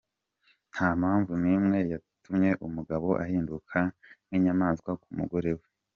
[0.71, 3.77] Nta mpamvu nimwe yatuma umugabo ahinduka
[4.25, 5.65] nk’inyamaswa ku mugore we.